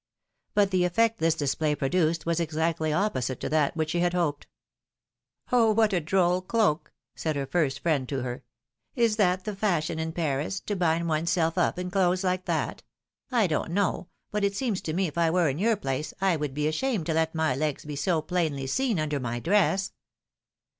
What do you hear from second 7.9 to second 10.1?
to her. ^^Is that the fashion